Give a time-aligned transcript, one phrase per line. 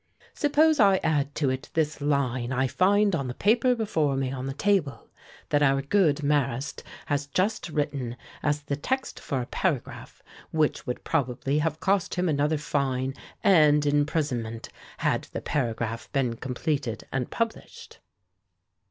[0.33, 4.47] "Suppose I add to it this line I find on the paper before me on
[4.47, 5.11] the table,
[5.49, 11.03] that our good Marrast had just written as the text for a paragraph which would
[11.03, 17.99] probably have cost him another fine and imprisonment, had the paragraph been completed and published?"